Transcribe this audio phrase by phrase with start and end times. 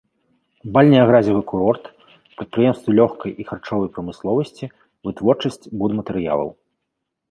[0.77, 1.83] Бальнеагразевы курорт,
[2.41, 4.65] прадпрыемствы лёгкай і харчовай прамысловасці,
[5.09, 6.49] вытворчасць будматэрыялаў.